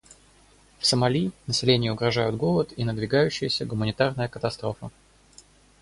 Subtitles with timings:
[0.79, 4.89] В Сомали населению угрожают голод и надвигающаяся гуманитарная катастрофа.